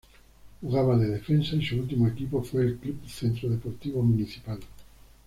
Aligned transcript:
Jugaba 0.63 0.97
de 0.97 1.09
defensa 1.11 1.55
y 1.55 1.63
su 1.63 1.75
último 1.77 2.07
equipo 2.07 2.41
fue 2.41 2.63
el 2.63 2.77
Club 2.79 3.07
Centro 3.07 3.47
Deportivo 3.51 4.01
Municipal. 4.01 4.57